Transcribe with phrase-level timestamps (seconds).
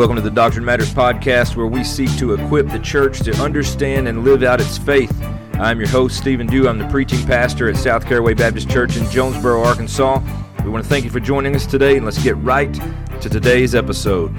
[0.00, 4.08] Welcome to the Doctrine Matters podcast, where we seek to equip the church to understand
[4.08, 5.14] and live out its faith.
[5.56, 6.66] I'm your host, Stephen Dew.
[6.66, 10.22] I'm the preaching pastor at South Caraway Baptist Church in Jonesboro, Arkansas.
[10.64, 12.72] We want to thank you for joining us today, and let's get right
[13.20, 14.34] to today's episode.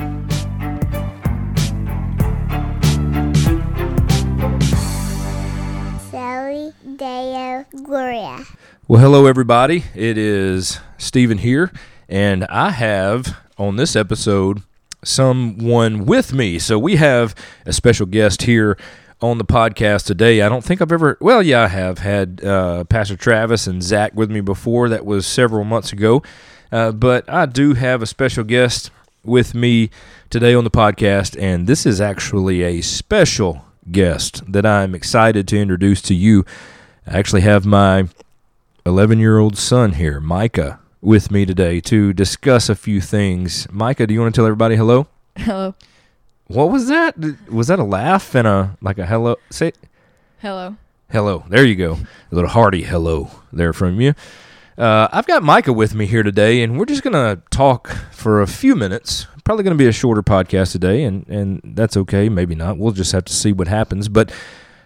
[6.98, 8.46] Deo Gloria.
[8.88, 9.84] Well, hello, everybody.
[9.94, 11.72] It is Stephen here,
[12.10, 14.64] and I have on this episode
[15.04, 16.60] someone with me.
[16.60, 18.78] So we have a special guest here
[19.22, 20.42] on the podcast today.
[20.42, 24.14] I don't think I've ever, well, yeah, I have had uh, Pastor Travis and Zach
[24.16, 24.90] with me before.
[24.90, 26.24] That was several months ago.
[26.72, 28.92] Uh, but I do have a special guest
[29.24, 29.90] with me
[30.30, 35.60] today on the podcast, and this is actually a special guest that I'm excited to
[35.60, 36.46] introduce to you.
[37.06, 38.08] I actually have my
[38.86, 43.68] 11 year old son here, Micah, with me today to discuss a few things.
[43.72, 45.08] Micah, do you want to tell everybody hello?
[45.36, 45.74] Hello.
[46.48, 47.16] What was that?
[47.50, 49.38] Was that a laugh and a like a hello?
[49.50, 49.72] Say
[50.40, 50.76] Hello.
[51.10, 51.44] hello.
[51.50, 51.94] There you go.
[52.32, 54.14] A little hearty hello there from you.
[54.78, 58.48] Uh, I've got Micah with me here today, and we're just gonna talk for a
[58.48, 59.28] few minutes.
[59.44, 62.30] Probably gonna be a shorter podcast today, and and that's okay.
[62.30, 62.78] Maybe not.
[62.78, 64.10] We'll just have to see what happens.
[64.10, 64.32] But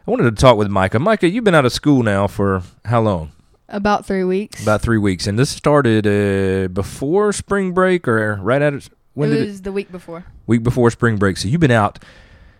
[0.07, 0.99] I wanted to talk with Micah.
[0.99, 3.31] Micah, you've been out of school now for how long?
[3.67, 4.61] About three weeks.
[4.61, 8.89] About three weeks, and this started uh, before spring break or right at it.
[9.15, 10.25] When it was the week before.
[10.45, 11.37] Week before spring break.
[11.37, 11.99] So you've been out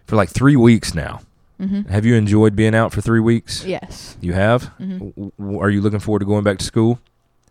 [0.06, 1.22] for like three weeks now.
[1.60, 1.90] Mm-hmm.
[1.92, 3.64] Have you enjoyed being out for three weeks?
[3.66, 4.18] Yes.
[4.22, 4.64] You have.
[4.78, 7.00] hmm W- w- Are you looking forward to going back to school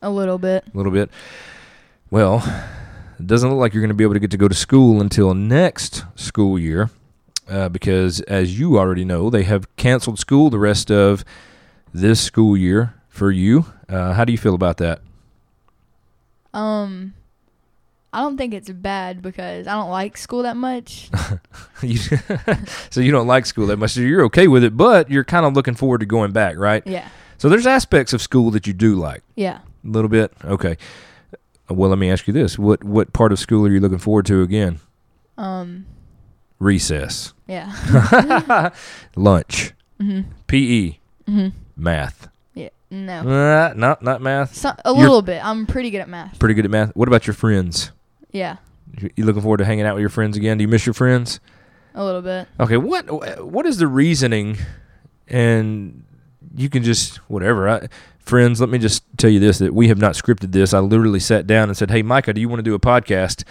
[0.02, 0.64] A little bit.
[0.72, 1.10] a little bit?
[2.10, 2.42] Well,
[3.18, 5.00] it doesn't look like you're going to be able to get to go to school
[5.00, 6.90] until next school year,
[7.48, 11.24] uh, because as you already know, they have canceled school the rest of
[11.92, 13.64] this school year for you.
[13.88, 15.00] Uh, how do you feel about that?
[16.52, 17.14] Um,
[18.12, 21.10] I don't think it's bad because I don't like school that much.
[21.82, 21.98] You-
[22.90, 23.90] so you don't like school that much.
[23.92, 26.82] So you're okay with it, but you're kind of looking forward to going back, right?
[26.86, 27.08] yeah.
[27.38, 29.58] So there's aspects of school that you do like Yeah.
[29.84, 30.32] a little bit.
[30.44, 30.76] Okay.
[31.68, 34.26] Well, let me ask you this: what what part of school are you looking forward
[34.26, 34.80] to again?
[35.36, 35.86] Um.
[36.60, 38.70] Recess, Yeah.
[39.16, 40.24] lunch, mhm.
[40.46, 40.98] PE,
[41.28, 41.52] Mhm.
[41.76, 42.28] math.
[42.94, 43.20] No.
[43.28, 44.54] Uh, not not math.
[44.54, 45.44] So, a You're- little bit.
[45.44, 46.38] I'm pretty good at math.
[46.38, 46.94] Pretty good at math.
[46.94, 47.90] What about your friends?
[48.30, 48.56] Yeah.
[49.00, 50.58] You you looking forward to hanging out with your friends again?
[50.58, 51.40] Do you miss your friends?
[51.94, 52.46] A little bit.
[52.60, 52.76] Okay.
[52.76, 54.56] What what is the reasoning?
[55.28, 56.04] And
[56.56, 57.68] you can just whatever.
[57.68, 57.88] I,
[58.20, 60.72] friends, let me just tell you this: that we have not scripted this.
[60.74, 63.44] I literally sat down and said, "Hey, Micah, do you want to do a podcast?"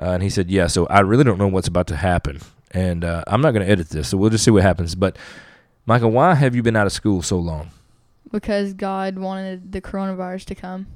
[0.00, 2.40] Uh, and he said, "Yeah." So I really don't know what's about to happen,
[2.72, 4.08] and uh, I'm not going to edit this.
[4.08, 4.94] So we'll just see what happens.
[4.94, 5.16] But
[5.86, 7.70] Michael, why have you been out of school so long?
[8.32, 10.86] Because God wanted the coronavirus to come,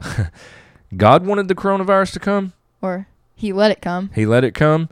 [0.96, 2.52] God wanted the coronavirus to come.
[2.80, 4.10] or He let it come.
[4.14, 4.88] He let it come.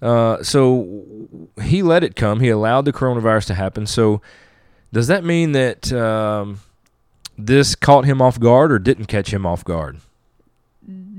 [0.00, 1.28] Uh, so
[1.62, 2.40] he let it come.
[2.40, 3.86] He allowed the coronavirus to happen.
[3.86, 4.20] So
[4.92, 6.60] does that mean that um,
[7.36, 9.98] this caught him off guard or didn't catch him off guard?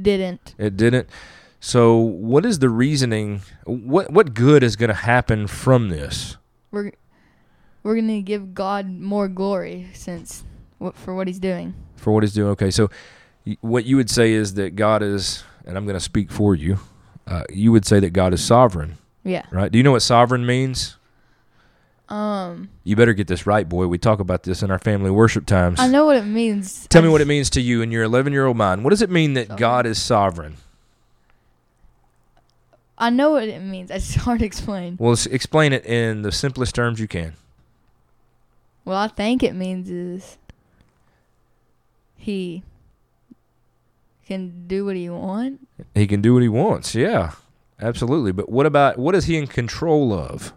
[0.01, 0.55] Didn't.
[0.57, 1.09] It didn't.
[1.59, 3.41] So what is the reasoning?
[3.65, 6.37] What what good is going to happen from this?
[6.71, 6.93] We're
[7.83, 10.43] we're gonna give God more glory since
[10.93, 11.73] for what He's doing.
[11.97, 12.49] for what he's doing.
[12.51, 12.89] Okay, so
[13.61, 16.79] what you would say is that God is, and I'm going to speak for you.
[17.27, 19.43] Uh, you would say that God is sovereign, Yeah.
[19.51, 19.69] right?
[19.71, 20.95] Do you know what sovereign means?
[22.07, 22.69] Um.
[22.85, 23.87] You better get this right, boy.
[23.87, 25.79] We talk about this in our family worship times.
[25.79, 26.87] I know what it means.
[26.87, 28.83] Tell I me what it means to you in your 11 year old mind.
[28.83, 29.59] What does it mean that Sovereign.
[29.59, 30.55] God is sovereign?
[32.97, 33.91] I know what it means.
[33.91, 34.97] It's hard to explain.
[34.99, 37.33] Well, explain it in the simplest terms you can.
[38.89, 40.39] What I think it means is
[42.15, 42.63] he
[44.25, 45.63] can do what he wants.
[45.93, 46.95] He can do what he wants.
[46.95, 47.33] Yeah,
[47.79, 48.31] absolutely.
[48.31, 50.53] But what about what is he in control of?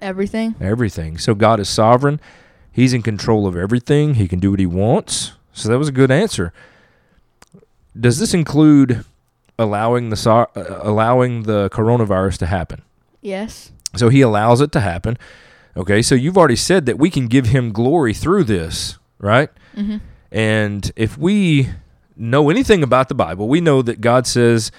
[0.00, 0.56] Everything.
[0.60, 1.18] Everything.
[1.18, 2.18] So God is sovereign.
[2.72, 4.14] He's in control of everything.
[4.14, 5.34] He can do what he wants.
[5.52, 6.52] So that was a good answer.
[7.96, 9.04] Does this include
[9.56, 12.82] allowing the so- uh, allowing the coronavirus to happen?
[13.22, 13.70] Yes.
[13.94, 15.16] So he allows it to happen.
[15.78, 19.48] Okay, so you've already said that we can give him glory through this, right?
[19.76, 20.00] Mhm.
[20.32, 21.68] And if we
[22.16, 24.72] know anything about the Bible, we know that God says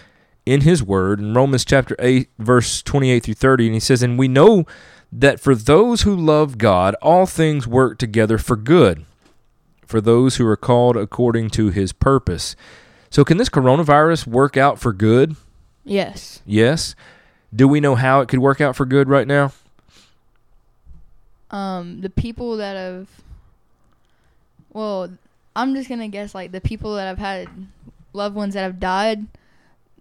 [0.45, 4.17] in his word in Romans chapter 8 verse 28 through 30 and he says and
[4.19, 4.65] we know
[5.11, 9.05] that for those who love God all things work together for good
[9.85, 12.55] for those who are called according to his purpose.
[13.09, 15.35] So can this coronavirus work out for good?
[15.83, 16.41] Yes.
[16.45, 16.93] Yes.
[17.55, 19.51] Do we know how it could work out for good right now?
[21.51, 23.07] Um, the people that have,
[24.71, 25.09] well,
[25.55, 27.49] I'm just gonna guess like the people that have had
[28.13, 29.25] loved ones that have died,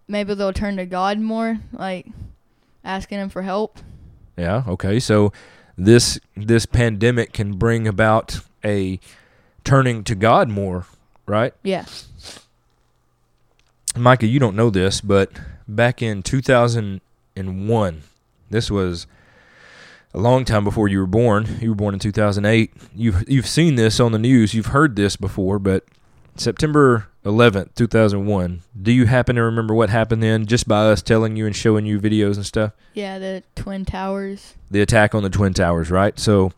[0.07, 1.59] maybe they'll turn to God more.
[1.73, 2.07] Like
[2.85, 3.79] asking him for help.
[4.37, 4.65] Yeah.
[4.67, 4.99] Okay.
[4.99, 5.33] So
[5.77, 8.99] this this pandemic can bring about a
[9.65, 10.87] turning to God more,
[11.27, 11.53] right?
[11.63, 11.85] Yeah.
[13.97, 15.31] Micah, you don't know this, but
[15.67, 18.03] back in 2001,
[18.51, 19.07] this was
[20.15, 21.59] a long time before you were born.
[21.61, 22.73] You were born in 2008.
[22.95, 24.55] You've you've seen this on the news.
[24.55, 25.85] You've heard this before, but
[26.37, 28.63] September 11th, 2001.
[28.81, 31.85] Do you happen to remember what happened then just by us telling you and showing
[31.85, 32.73] you videos and stuff?
[32.95, 34.55] Yeah, the Twin Towers.
[34.71, 36.19] The attack on the Twin Towers, right?
[36.19, 36.53] So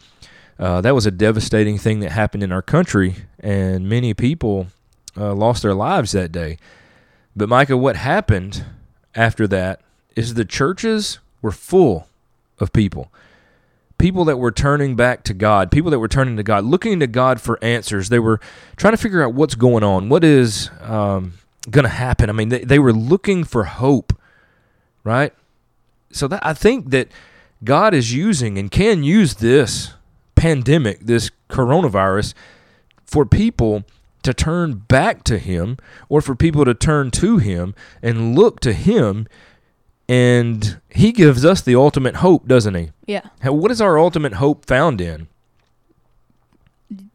[0.59, 4.69] uh, that was a devastating thing that happened in our country, and many people
[5.17, 6.59] uh, lost their lives that day.
[7.35, 8.65] But Micah, what happened
[9.15, 9.81] after that
[10.15, 12.07] is the churches were full
[12.59, 13.11] of people.
[14.01, 17.07] People that were turning back to God, people that were turning to God, looking to
[17.07, 18.09] God for answers.
[18.09, 18.41] They were
[18.77, 21.35] trying to figure out what's going on, what is um,
[21.71, 22.31] going to happen.
[22.31, 24.19] I mean, they, they were looking for hope,
[25.05, 25.33] right?
[26.11, 27.09] So that I think that
[27.63, 29.93] God is using and can use this
[30.35, 32.33] pandemic, this coronavirus,
[33.05, 33.85] for people
[34.23, 35.77] to turn back to Him
[36.09, 39.27] or for people to turn to Him and look to Him.
[40.11, 42.91] And He gives us the ultimate hope, doesn't He?
[43.07, 43.23] Yeah.
[43.43, 45.29] How- What is our ultimate hope found in?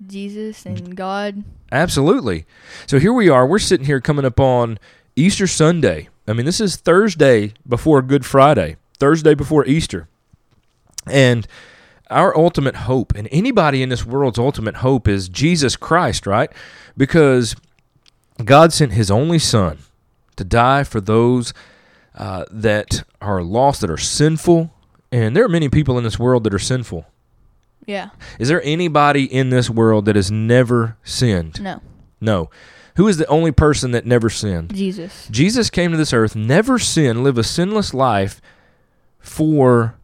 [0.08, 1.44] Jesus and God.
[1.72, 2.46] Absolutely.
[2.88, 3.46] So here we are.
[3.46, 4.80] We're sitting here coming up on
[5.18, 6.08] Easter Sunday.
[6.28, 10.08] I mean, this is Thursday before Good Friday, Thursday before Easter.
[11.06, 11.46] And
[12.10, 16.50] our ultimate hope, and anybody in this world's ultimate hope, is Jesus Christ, right?
[16.96, 17.56] Because
[18.44, 19.80] God sent his only Son
[20.38, 21.54] to die for those
[22.16, 24.74] uh, that are lost, that are sinful.
[25.12, 27.06] And there are many people in this world that are sinful.
[27.86, 28.10] Yeah.
[28.40, 31.62] Is there anybody in this world that has never sinned?
[31.62, 31.82] No.
[32.20, 32.50] No.
[32.98, 34.74] Who is the only person that never sinned?
[34.74, 35.28] Jesus.
[35.30, 38.42] Jesus came to this earth, never sinned, live a sinless life
[39.20, 39.96] for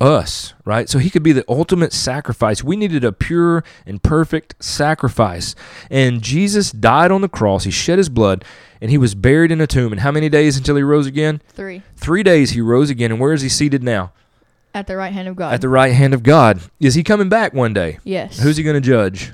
[0.00, 0.88] us, right?
[0.88, 2.64] So he could be the ultimate sacrifice.
[2.64, 5.54] We needed a pure and perfect sacrifice.
[5.90, 7.64] And Jesus died on the cross.
[7.64, 8.44] He shed his blood
[8.82, 9.92] and he was buried in a tomb.
[9.92, 11.40] And how many days until he rose again?
[11.50, 11.82] Three.
[11.94, 13.12] Three days he rose again.
[13.12, 14.12] And where is he seated now?
[14.74, 15.54] At the right hand of God.
[15.54, 16.60] At the right hand of God.
[16.80, 18.00] Is he coming back one day?
[18.02, 18.40] yes.
[18.40, 19.32] Who's he going to judge?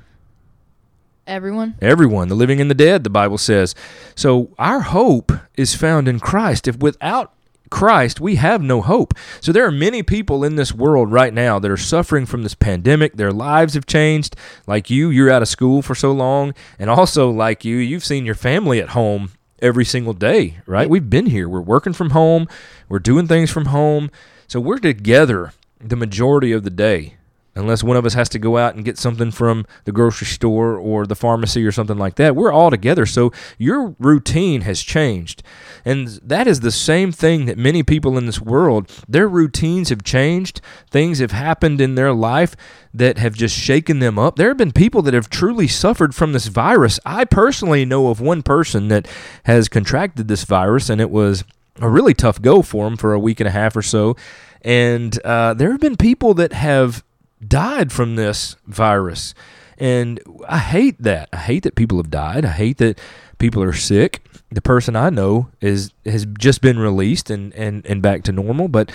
[1.26, 1.76] Everyone.
[1.80, 3.74] Everyone, the living and the dead, the Bible says.
[4.14, 6.68] So our hope is found in Christ.
[6.68, 7.32] If without
[7.70, 9.14] Christ, we have no hope.
[9.40, 12.54] So there are many people in this world right now that are suffering from this
[12.54, 13.16] pandemic.
[13.16, 14.36] Their lives have changed.
[14.66, 16.54] Like you, you're out of school for so long.
[16.78, 20.88] And also, like you, you've seen your family at home every single day, right?
[20.88, 21.48] We've been here.
[21.48, 22.48] We're working from home,
[22.88, 24.10] we're doing things from home.
[24.46, 27.17] So we're together the majority of the day
[27.58, 30.76] unless one of us has to go out and get something from the grocery store
[30.76, 32.36] or the pharmacy or something like that.
[32.36, 33.06] We're all together.
[33.06, 35.42] So your routine has changed.
[35.84, 40.04] And that is the same thing that many people in this world, their routines have
[40.04, 40.60] changed.
[40.90, 42.54] Things have happened in their life
[42.94, 44.36] that have just shaken them up.
[44.36, 46.98] There have been people that have truly suffered from this virus.
[47.04, 49.06] I personally know of one person that
[49.44, 51.44] has contracted this virus, and it was
[51.80, 54.16] a really tough go for him for a week and a half or so.
[54.62, 57.04] And uh, there have been people that have
[57.46, 59.34] died from this virus.
[59.78, 61.28] And I hate that.
[61.32, 62.44] I hate that people have died.
[62.44, 62.98] I hate that
[63.38, 64.22] people are sick.
[64.50, 68.68] The person I know is has just been released and, and, and back to normal.
[68.68, 68.90] But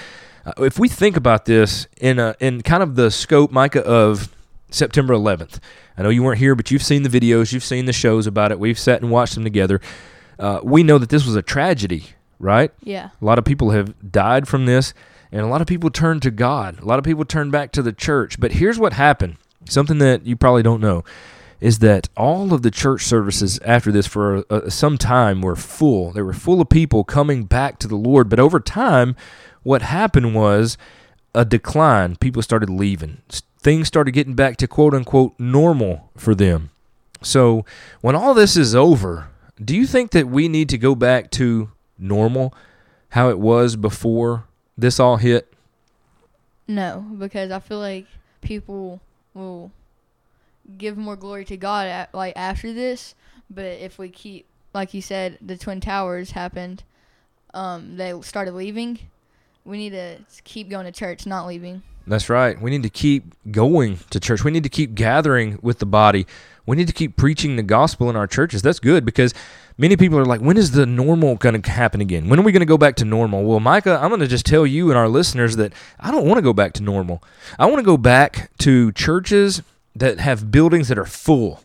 [0.46, 4.34] uh, if we think about this in a in kind of the scope, Micah, of
[4.72, 5.60] September 11th,
[5.98, 8.52] I know you weren't here, but you've seen the videos, you've seen the shows about
[8.52, 8.60] it.
[8.60, 9.80] We've sat and watched them together.
[10.40, 12.08] Uh, we know that this was a tragedy,
[12.40, 12.72] right?
[12.82, 13.10] Yeah.
[13.22, 14.94] A lot of people have died from this,
[15.34, 16.80] and a lot of people turned to God.
[16.80, 18.40] A lot of people turned back to the church.
[18.40, 19.38] But here's what happened
[19.68, 21.04] something that you probably don't know
[21.60, 26.12] is that all of the church services after this for uh, some time were full.
[26.12, 28.30] They were full of people coming back to the Lord.
[28.30, 29.16] But over time,
[29.64, 30.78] what happened was
[31.34, 32.18] a decline.
[32.18, 33.22] People started leaving.
[33.58, 36.70] Things started getting back to quote unquote normal for them.
[37.24, 37.66] So
[38.02, 39.30] when all this is over,
[39.64, 42.54] do you think that we need to go back to normal,
[43.10, 44.44] how it was before
[44.78, 45.54] this all hit?
[46.68, 48.08] No, because I feel like
[48.42, 49.02] people
[49.34, 49.72] will
[50.78, 53.16] give more glory to God at, like after this.
[53.50, 56.84] But if we keep, like you said, the twin towers happened,
[57.54, 59.00] um, they started leaving.
[59.66, 61.84] We need to keep going to church, not leaving.
[62.06, 62.60] That's right.
[62.62, 64.44] We need to keep going to church.
[64.44, 66.28] We need to keep gathering with the body.
[66.66, 68.62] We need to keep preaching the gospel in our churches.
[68.62, 69.34] That's good because
[69.78, 72.30] many people are like, when is the normal going to happen again?
[72.30, 73.44] When are we going to go back to normal?
[73.44, 76.38] Well, Micah, I'm going to just tell you and our listeners that I don't want
[76.38, 77.24] to go back to normal.
[77.58, 79.62] I want to go back to churches
[79.96, 81.62] that have buildings that are full,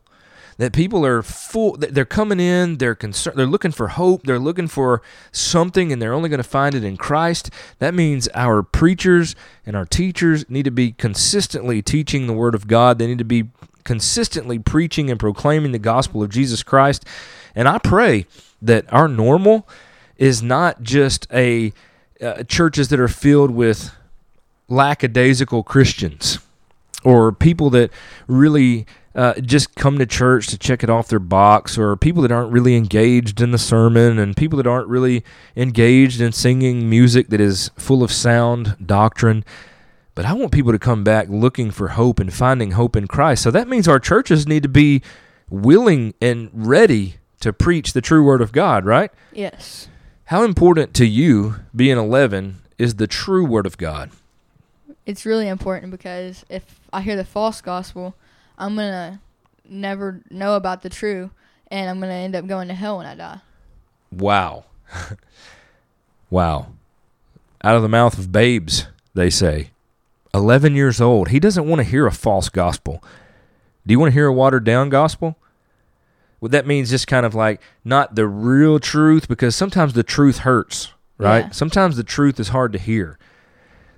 [0.58, 4.68] that people are full they're coming in they're concerned they're looking for hope they're looking
[4.68, 5.00] for
[5.32, 7.50] something and they're only going to find it in christ.
[7.78, 9.34] That means our preachers
[9.64, 12.98] and our teachers need to be consistently teaching the word of god.
[12.98, 13.44] They need to be
[13.84, 17.04] consistently preaching and proclaiming the gospel of jesus christ.
[17.54, 18.26] And i pray
[18.60, 19.66] that our normal
[20.16, 21.72] is not just a
[22.20, 23.92] uh, churches that are filled with
[24.68, 26.40] lackadaisical christians
[27.04, 27.90] or people that
[28.26, 28.84] really
[29.18, 32.52] uh, just come to church to check it off their box, or people that aren't
[32.52, 35.24] really engaged in the sermon, and people that aren't really
[35.56, 39.44] engaged in singing music that is full of sound doctrine.
[40.14, 43.42] But I want people to come back looking for hope and finding hope in Christ.
[43.42, 45.02] So that means our churches need to be
[45.50, 49.10] willing and ready to preach the true word of God, right?
[49.32, 49.88] Yes.
[50.26, 54.12] How important to you, being 11, is the true word of God?
[55.06, 58.14] It's really important because if I hear the false gospel,
[58.58, 59.20] I'm going to
[59.68, 61.30] never know about the true
[61.70, 63.40] and I'm going to end up going to hell when I die.
[64.10, 64.64] Wow.
[66.30, 66.66] wow.
[67.62, 69.70] Out of the mouth of babes, they say.
[70.34, 71.28] 11 years old.
[71.28, 73.02] He doesn't want to hear a false gospel.
[73.86, 75.36] Do you want to hear a watered down gospel?
[76.40, 80.38] Well, that means just kind of like not the real truth because sometimes the truth
[80.38, 81.46] hurts, right?
[81.46, 81.50] Yeah.
[81.50, 83.18] Sometimes the truth is hard to hear.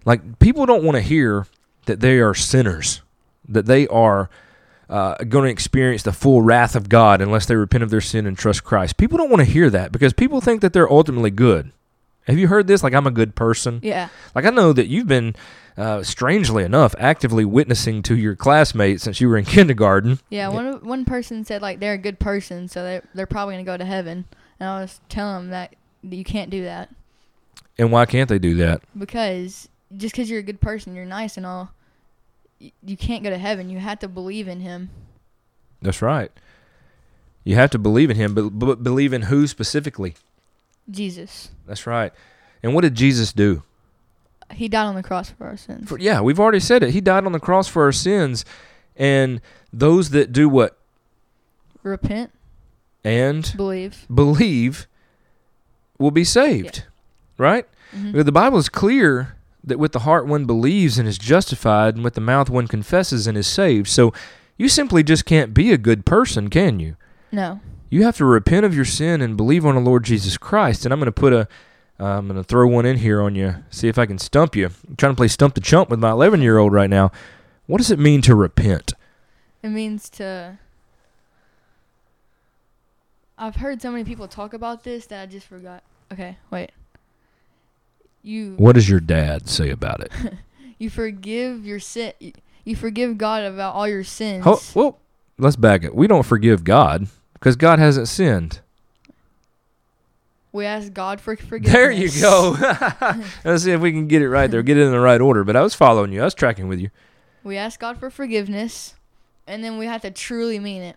[0.04, 1.46] Like people don't want to hear
[1.84, 3.02] that they are sinners,
[3.46, 4.30] that they are
[4.90, 8.26] uh, going to experience the full wrath of God unless they repent of their sin
[8.26, 8.96] and trust Christ.
[8.98, 11.72] People don't want to hear that because people think that they're ultimately good.
[12.26, 12.82] Have you heard this?
[12.82, 13.80] Like, I'm a good person.
[13.82, 14.08] Yeah.
[14.34, 15.34] Like, I know that you've been,
[15.76, 20.18] uh, strangely enough, actively witnessing to your classmates since you were in kindergarten.
[20.28, 23.64] Yeah, one one person said like they're a good person, so they they're probably gonna
[23.64, 24.26] go to heaven.
[24.58, 26.90] And I was telling them that you can't do that
[27.78, 28.82] And why can't they do that?
[28.98, 31.70] because just because you're a good person, you're nice and all,
[32.84, 33.70] you can't go to heaven.
[33.70, 34.90] You have to believe in Him.
[35.82, 36.30] That's right.
[37.44, 40.14] You have to believe in Him, but, but believe in who specifically?
[40.90, 42.12] Jesus, That's right.
[42.62, 43.62] And what did Jesus do?
[44.52, 45.88] He died on the cross for our sins.
[45.88, 46.90] For, yeah, we've already said it.
[46.90, 48.44] He died on the cross for our sins.
[48.96, 49.40] And
[49.72, 50.76] those that do what?
[51.82, 52.30] Repent,
[53.04, 54.04] And believe.
[54.12, 54.86] believe
[55.98, 56.84] will be saved.
[57.38, 57.66] Right?
[57.96, 58.24] Mhm.
[58.24, 62.14] The Bible is clear that with the heart one believes and is justified, and with
[62.14, 63.88] the mouth one confesses and is saved.
[63.88, 64.12] So
[64.56, 66.96] you simply just can't be a good person, can you?
[67.32, 67.60] No.
[67.88, 70.84] You have to repent of your sin and believe on the Lord Jesus Christ.
[70.84, 71.48] And I'm going to put a,
[71.98, 73.56] uh, I'm going to throw one in here on you.
[73.70, 74.66] See if I can stump you.
[74.66, 77.10] I'm trying to play stump the chump with my 11 year old right now.
[77.66, 78.94] What does it mean to repent?
[79.62, 80.58] It means to.
[83.38, 85.82] I've heard so many people talk about this that I just forgot.
[86.12, 86.72] Okay, wait.
[88.22, 90.12] You What does your dad say about it?
[90.78, 92.12] you forgive your sin.
[92.64, 94.44] You forgive God about all your sins.
[94.44, 94.98] Ho- well,
[95.38, 95.94] let's back it.
[95.94, 98.60] We don't forgive God because God hasn't sinned.
[100.52, 101.72] we ask God for forgiveness.
[101.72, 102.56] There you go.
[103.44, 104.62] let's see if we can get it right there.
[104.62, 105.44] Get it in the right order.
[105.44, 106.20] But I was following you.
[106.20, 106.90] I was tracking with you.
[107.42, 108.94] We ask God for forgiveness,
[109.46, 110.96] and then we have to truly mean it,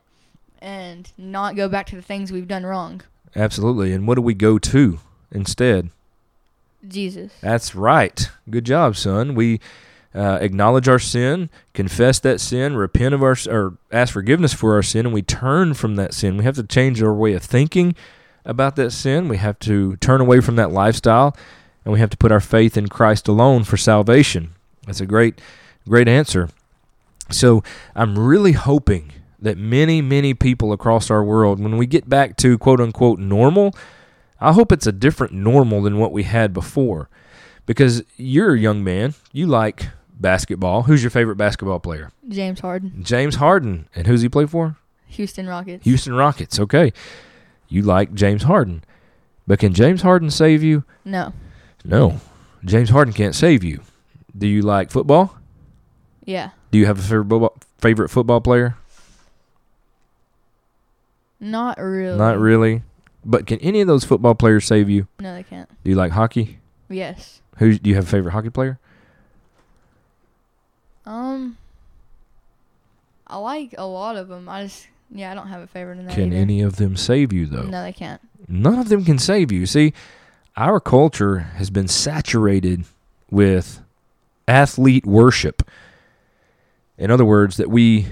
[0.62, 3.01] and not go back to the things we've done wrong.
[3.34, 3.94] Absolutely.
[3.94, 5.00] And what do we go to
[5.32, 5.89] instead?
[6.88, 7.32] Jesus.
[7.42, 8.30] That's right.
[8.50, 9.36] Good job, son.
[9.36, 9.60] We
[10.16, 14.84] uh, acknowledge our sin, confess that sin, repent of our or ask forgiveness for our
[14.84, 16.38] sin, and we turn from that sin.
[16.38, 17.96] We have to change our way of thinking
[18.46, 19.28] about that sin.
[19.28, 21.36] We have to turn away from that lifestyle,
[21.84, 24.54] and we have to put our faith in Christ alone for salvation.
[24.86, 25.40] That's a great,
[25.88, 26.50] great answer.
[27.32, 27.63] So
[27.96, 32.58] I'm really hoping that many, many people across our world, when we get back to
[32.58, 33.74] quote unquote normal,
[34.44, 37.10] I hope it's a different normal than what we had before.
[37.66, 39.88] Because you're a young man, you like
[40.20, 40.84] basketball.
[40.84, 42.12] Who's your favorite basketball player?
[42.28, 43.04] James Harden.
[43.04, 43.88] James Harden.
[43.96, 44.76] And who's he play for?
[45.08, 45.86] Houston Rockets.
[45.86, 46.60] Houston Rockets.
[46.60, 46.92] Okay.
[47.70, 48.84] You like James Harden.
[49.48, 50.84] But can James Harden save you?
[51.06, 51.32] No.
[51.86, 52.20] No.
[52.66, 53.82] James Harden can't save you.
[54.38, 55.38] Do you like football?
[56.26, 56.50] Yeah.
[56.72, 58.76] Do you have a favorite football, favorite football player?
[61.40, 62.18] Not really.
[62.18, 62.84] Not really.
[63.25, 65.08] But can any of those football players save you?
[65.20, 65.70] No, they can't.
[65.84, 66.60] Do you like hockey?
[66.89, 67.42] Yes.
[67.58, 68.80] Who do you have a favorite hockey player?
[71.06, 71.58] Um.
[73.27, 74.48] I like a lot of them.
[74.50, 76.15] I just yeah, I don't have a favorite in that.
[76.15, 76.36] Can either.
[76.36, 77.63] any of them save you though?
[77.63, 78.22] No, they can't.
[78.48, 79.65] None of them can save you.
[79.65, 79.94] See,
[80.58, 82.86] our culture has been saturated
[83.30, 83.82] with
[84.48, 85.63] athlete worship.
[86.98, 88.08] In other words, that we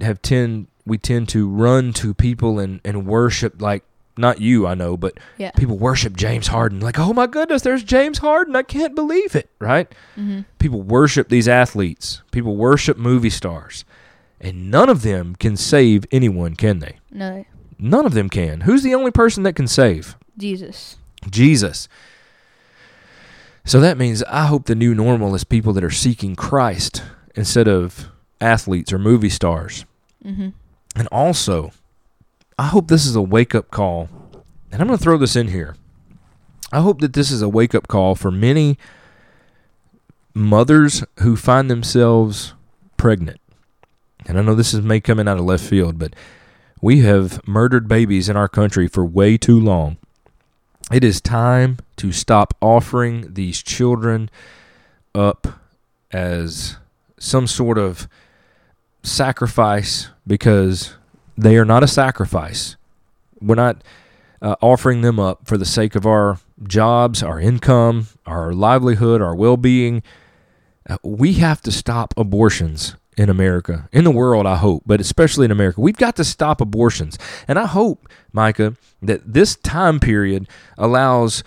[0.00, 3.84] have tend we tend to run to people and, and worship like
[4.16, 5.50] not you, I know, but Yeah.
[5.52, 6.80] people worship James Harden.
[6.80, 8.54] Like, oh my goodness, there's James Harden.
[8.56, 9.90] I can't believe it, right?
[10.18, 10.44] Mhm.
[10.58, 12.22] People worship these athletes.
[12.30, 13.84] People worship movie stars.
[14.40, 16.96] And none of them can save anyone, can they?
[17.12, 17.44] No,
[17.78, 18.62] None of them can.
[18.62, 20.14] Who's the only person that can save?
[20.36, 20.96] Jesus.
[21.30, 21.88] Jesus.
[23.64, 27.02] So that means I hope the new normal is people that are seeking Christ
[27.34, 28.08] instead of
[28.40, 29.84] athletes or movie stars.
[30.24, 30.48] Mm-hmm.
[30.96, 31.72] And also,
[32.60, 34.10] I hope this is a wake up call.
[34.70, 35.76] And I'm going to throw this in here.
[36.70, 38.76] I hope that this is a wake up call for many
[40.34, 42.52] mothers who find themselves
[42.98, 43.40] pregnant.
[44.26, 46.12] And I know this is may coming out of left field, but
[46.82, 49.96] we have murdered babies in our country for way too long.
[50.92, 54.28] It is time to stop offering these children
[55.14, 55.46] up
[56.12, 56.76] as
[57.18, 58.06] some sort of
[59.02, 60.96] sacrifice because
[61.40, 62.76] they are not a sacrifice.
[63.40, 63.82] We're not
[64.42, 69.34] uh, offering them up for the sake of our jobs, our income, our livelihood, our
[69.34, 70.02] well being.
[70.88, 75.44] Uh, we have to stop abortions in America, in the world, I hope, but especially
[75.44, 75.80] in America.
[75.80, 77.18] We've got to stop abortions.
[77.46, 81.44] And I hope, Micah, that this time period allows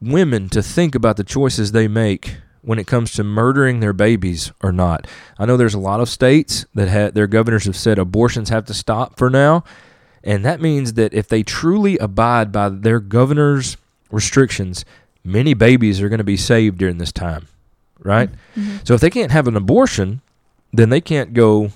[0.00, 2.36] women to think about the choices they make
[2.68, 5.06] when it comes to murdering their babies or not.
[5.38, 8.66] I know there's a lot of states that had their governors have said abortions have
[8.66, 9.64] to stop for now,
[10.22, 13.78] and that means that if they truly abide by their governor's
[14.10, 14.84] restrictions,
[15.24, 17.48] many babies are going to be saved during this time,
[18.00, 18.28] right?
[18.54, 18.76] Mm-hmm.
[18.84, 20.20] So if they can't have an abortion,
[20.70, 21.70] then they can't go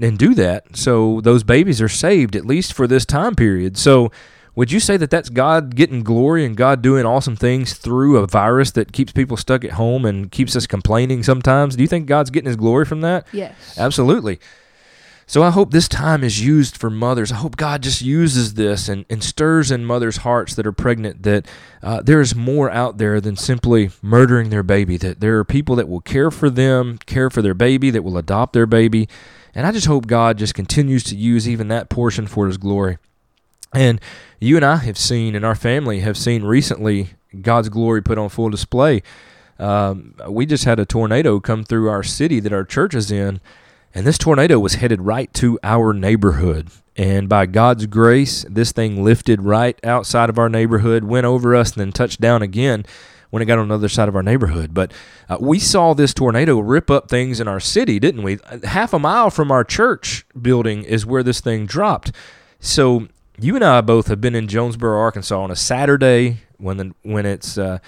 [0.00, 0.76] and do that.
[0.76, 3.76] So those babies are saved at least for this time period.
[3.76, 4.12] So
[4.60, 8.26] would you say that that's God getting glory and God doing awesome things through a
[8.26, 11.76] virus that keeps people stuck at home and keeps us complaining sometimes?
[11.76, 13.26] Do you think God's getting his glory from that?
[13.32, 13.78] Yes.
[13.78, 14.38] Absolutely.
[15.26, 17.32] So I hope this time is used for mothers.
[17.32, 21.22] I hope God just uses this and, and stirs in mothers' hearts that are pregnant
[21.22, 21.46] that
[21.82, 25.74] uh, there is more out there than simply murdering their baby, that there are people
[25.76, 29.08] that will care for them, care for their baby, that will adopt their baby.
[29.54, 32.98] And I just hope God just continues to use even that portion for his glory.
[33.72, 34.00] And
[34.40, 38.28] you and I have seen, and our family have seen recently, God's glory put on
[38.28, 39.02] full display.
[39.58, 43.40] Um, we just had a tornado come through our city that our church is in,
[43.94, 46.68] and this tornado was headed right to our neighborhood.
[46.96, 51.72] And by God's grace, this thing lifted right outside of our neighborhood, went over us,
[51.72, 52.84] and then touched down again
[53.30, 54.74] when it got on the other side of our neighborhood.
[54.74, 54.92] But
[55.28, 58.38] uh, we saw this tornado rip up things in our city, didn't we?
[58.64, 62.12] Half a mile from our church building is where this thing dropped.
[62.58, 63.08] So
[63.40, 67.26] you and I both have been in Jonesboro, Arkansas on a Saturday when the, when
[67.26, 67.78] it's uh,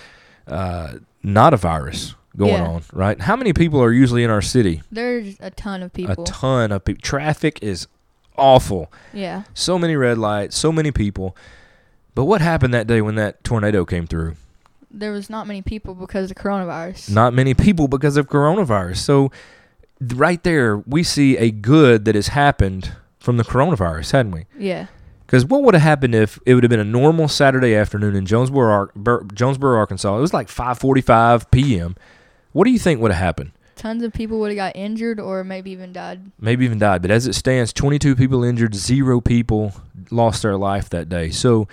[0.47, 2.67] uh, not a virus going Yeah.
[2.67, 3.21] on, right?
[3.21, 4.83] How many people are usually in our city?
[4.91, 6.23] There's a ton of people.
[6.23, 7.03] A ton of people.
[7.03, 7.87] Traffic is
[8.37, 8.91] awful.
[9.13, 9.43] yeah.
[9.55, 11.37] So many red lights, so many people.
[12.15, 14.37] But what happened that day when that tornado came through?
[14.91, 17.11] There was not many people because of coronavirus.
[17.11, 18.99] Not many people because of coronavirus.
[18.99, 19.31] So,
[20.15, 24.45] right there, we see a good that has happened from the coronavirus, hadn't we?
[24.59, 24.87] Yeah.
[25.33, 28.27] Because what would have happened if it would have been a normal Saturday afternoon in
[28.27, 30.15] Jonesboro, Ar- Bur- Jonesboro, Arkansas?
[30.15, 31.97] It was like 5:45 p.m.
[32.53, 33.53] What do you think would have happened?
[33.75, 36.21] Tons of people would have got injured or maybe even died.
[36.39, 37.01] Maybe even died.
[37.01, 39.73] But as it stands, 22 people injured, zero people
[40.11, 41.31] lost their life that day.
[41.31, 41.67] So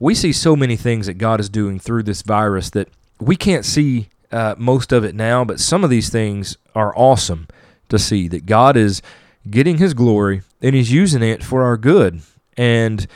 [0.00, 2.88] we see so many things that God is doing through this virus that
[3.20, 7.46] we can't see uh, most of it now, but some of these things are awesome
[7.90, 9.02] to see that God is
[9.48, 12.20] getting His glory and He's using it for our good.
[12.56, 13.06] And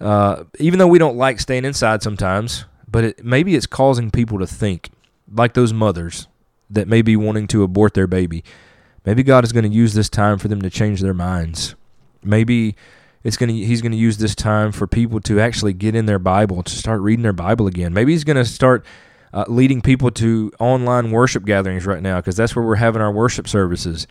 [0.00, 4.38] uh, even though we don't like staying inside sometimes, but it, maybe it's causing people
[4.38, 4.90] to think,
[5.32, 6.28] like those mothers
[6.68, 8.44] that may be wanting to abort their baby.
[9.04, 11.74] Maybe God is going to use this time for them to change their minds.
[12.22, 12.76] Maybe
[13.24, 16.06] it's going to he's going to use this time for people to actually get in
[16.06, 17.92] their Bible, to start reading their Bible again.
[17.92, 18.84] Maybe he's going to start
[19.32, 23.12] uh, leading people to online worship gatherings right now because that's where we're having our
[23.12, 24.06] worship services.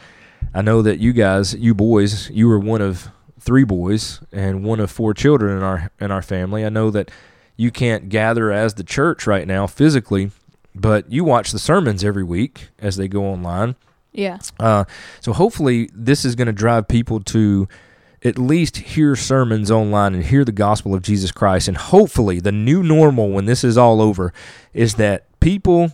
[0.54, 3.10] I know that you guys, you boys, you were one of
[3.42, 6.64] three boys and one of four children in our in our family.
[6.64, 7.12] I know that
[7.58, 10.32] you can't gather as the church right now physically,
[10.74, 13.76] but you watch the sermons every week as they go online.
[14.14, 14.40] Yeah.
[14.60, 14.86] Uh,
[15.20, 17.68] so hopefully, this is going to drive people to
[18.24, 21.68] at least hear sermons online and hear the gospel of Jesus Christ.
[21.68, 24.34] And hopefully, the new normal when this is all over
[24.74, 25.94] is that people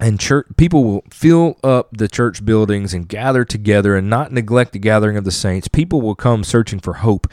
[0.00, 4.72] and church people will fill up the church buildings and gather together and not neglect
[4.72, 5.68] the gathering of the saints.
[5.68, 7.26] People will come searching for hope.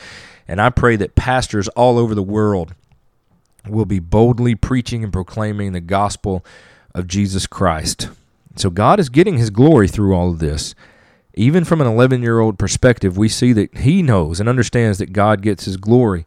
[0.47, 2.75] And I pray that pastors all over the world
[3.67, 6.45] will be boldly preaching and proclaiming the gospel
[6.93, 8.09] of Jesus Christ.
[8.55, 10.75] So God is getting his glory through all of this.
[11.33, 15.13] Even from an 11 year old perspective, we see that he knows and understands that
[15.13, 16.25] God gets his glory.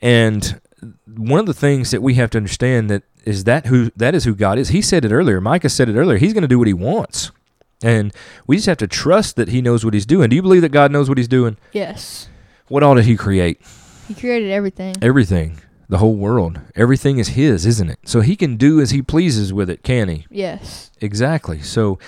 [0.00, 0.60] And
[1.06, 4.24] one of the things that we have to understand that is that who that is
[4.24, 4.68] who God is.
[4.68, 5.40] He said it earlier.
[5.40, 6.18] Micah said it earlier.
[6.18, 7.30] He's going to do what he wants.
[7.82, 8.12] And
[8.46, 10.30] we just have to trust that He knows what He's doing.
[10.30, 11.56] Do you believe that God knows what He's doing?
[11.72, 12.28] Yes.
[12.68, 13.60] What all did He create?
[14.08, 14.96] He created everything.
[15.00, 16.60] Everything, the whole world.
[16.74, 17.98] Everything is His, isn't it?
[18.04, 20.26] So He can do as He pleases with it, can He?
[20.28, 20.90] Yes.
[21.00, 21.62] Exactly.
[21.62, 21.98] So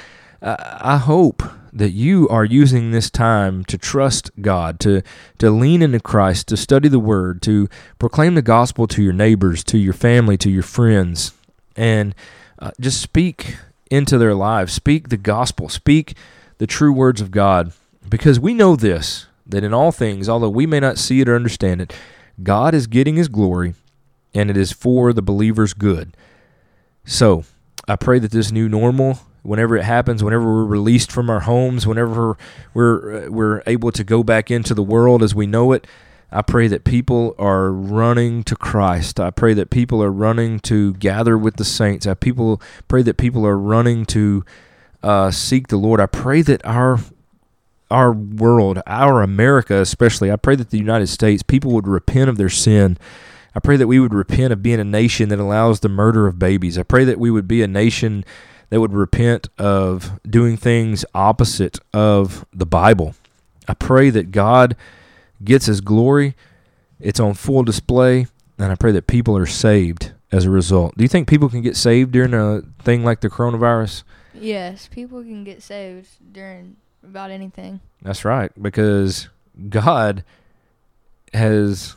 [0.42, 5.02] uh, I hope that you are using this time to trust God, to
[5.38, 9.62] to lean into Christ, to study the Word, to proclaim the gospel to your neighbors,
[9.64, 11.32] to your family, to your friends,
[11.76, 12.14] and
[12.58, 13.56] uh, just speak
[13.90, 14.72] into their lives.
[14.72, 15.68] Speak the gospel.
[15.68, 16.14] Speak
[16.58, 17.72] the true words of God,
[18.08, 21.34] because we know this that in all things, although we may not see it or
[21.34, 21.92] understand it,
[22.42, 23.74] God is getting His glory,
[24.34, 26.16] and it is for the believer's good.
[27.04, 27.44] So
[27.88, 31.86] I pray that this new normal whenever it happens, whenever we're released from our homes,
[31.86, 32.36] whenever
[32.74, 35.86] we're uh, we're able to go back into the world as we know it,
[36.32, 39.18] I pray that people are running to Christ.
[39.18, 42.06] I pray that people are running to gather with the saints.
[42.06, 44.44] I people pray that people are running to
[45.02, 46.00] uh, seek the Lord.
[46.00, 46.98] I pray that our
[47.90, 52.36] our world, our America especially, I pray that the United States people would repent of
[52.36, 52.96] their sin.
[53.52, 56.38] I pray that we would repent of being a nation that allows the murder of
[56.38, 56.78] babies.
[56.78, 58.24] I pray that we would be a nation
[58.70, 63.14] that would repent of doing things opposite of the Bible.
[63.68, 64.74] I pray that God
[65.44, 66.34] gets his glory.
[66.98, 68.26] It's on full display,
[68.58, 70.96] and I pray that people are saved as a result.
[70.96, 74.04] Do you think people can get saved during a thing like the coronavirus?
[74.34, 77.80] Yes, people can get saved during about anything.
[78.02, 79.28] That's right, because
[79.68, 80.24] God
[81.32, 81.96] has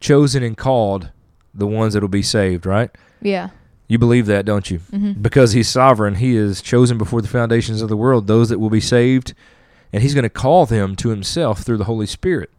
[0.00, 1.10] chosen and called
[1.54, 2.90] the ones that will be saved, right?
[3.22, 3.50] Yeah.
[3.90, 4.78] You believe that, don't you?
[4.92, 5.20] Mm-hmm.
[5.20, 8.70] Because he's sovereign, he is chosen before the foundations of the world those that will
[8.70, 9.34] be saved,
[9.92, 12.50] and he's going to call them to himself through the Holy Spirit.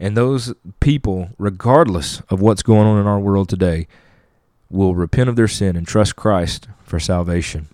[0.00, 3.86] And those people, regardless of what's going on in our world today,
[4.68, 7.68] will repent of their sin and trust Christ for salvation.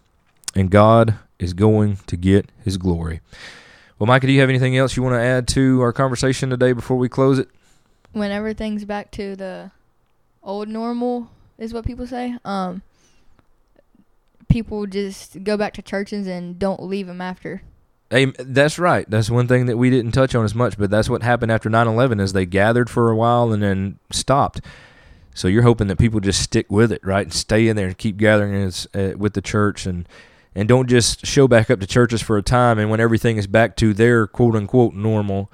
[0.55, 3.23] And God is going to get his glory.
[3.99, 6.75] Well, Micah, do you have anything else you want to add to our conversation today
[6.75, 7.49] before we close it?
[8.13, 9.71] When everything's back to the
[10.43, 12.37] old normal, is what people say.
[12.45, 12.83] Um,
[14.49, 17.63] people just go back to churches and don't leave them after.
[18.11, 19.09] Hey, that's right.
[19.09, 21.71] That's one thing that we didn't touch on as much, but that's what happened after
[21.71, 24.61] 9/11 is they gathered for a while and then stopped.
[25.35, 27.23] So you're hoping that people just stick with it, right?
[27.25, 30.07] And stay in there and keep gathering as, uh, with the church and
[30.55, 33.47] and don't just show back up to churches for a time and when everything is
[33.47, 35.51] back to their quote unquote normal,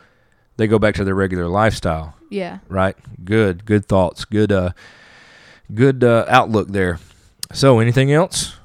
[0.57, 2.59] they go back to their regular lifestyle, Yeah.
[2.69, 2.97] right?
[3.25, 4.25] Good, good thoughts.
[4.25, 4.71] Good uh
[5.75, 6.99] good uh, outlook there.
[7.53, 8.57] So, anything else?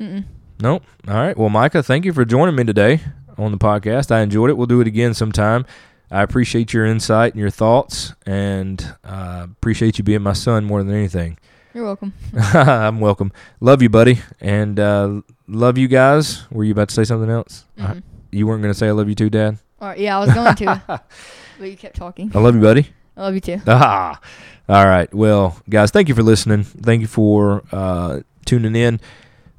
[0.00, 0.24] Mm-mm.
[0.60, 0.82] Nope.
[1.06, 1.36] All right.
[1.36, 3.00] Well, Micah, thank you for joining me today
[3.36, 4.10] on the podcast.
[4.10, 4.56] I enjoyed it.
[4.56, 5.64] We'll do it again sometime.
[6.10, 10.82] I appreciate your insight and your thoughts, and uh, appreciate you being my son more
[10.82, 11.38] than anything.
[11.74, 12.12] You're welcome.
[12.34, 13.30] I'm welcome.
[13.60, 16.50] Love you, buddy, and uh, love you guys.
[16.50, 17.66] Were you about to say something else?
[17.78, 18.02] Mhm.
[18.32, 19.58] you weren't going to say I love you too, Dad.
[19.80, 20.82] Right, yeah, I was going to,
[21.58, 22.32] but you kept talking.
[22.34, 22.88] I love you, buddy.
[23.18, 23.60] I love you too.
[23.66, 24.20] Ah,
[24.68, 25.12] all right.
[25.12, 26.62] Well, guys, thank you for listening.
[26.62, 29.00] Thank you for uh, tuning in.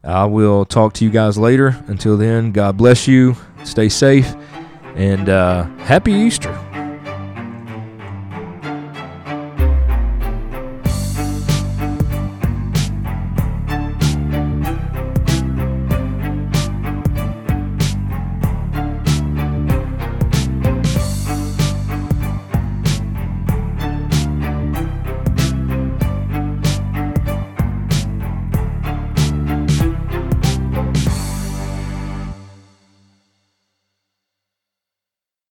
[0.04, 1.78] I will talk to you guys later.
[1.88, 3.36] Until then, God bless you.
[3.65, 4.34] Stay safe
[4.95, 6.68] and uh, happy Easter.